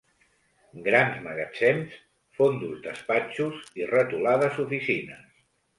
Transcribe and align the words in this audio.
Grans 0.87 1.19
magatzems, 1.25 1.99
fondos 2.41 2.83
despatxos 2.91 3.63
i 3.83 3.91
retolades 3.95 4.63
oficines 4.67 5.43